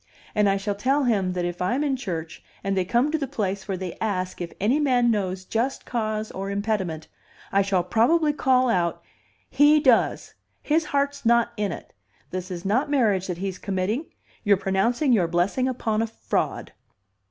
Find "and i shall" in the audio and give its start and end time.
0.33-0.73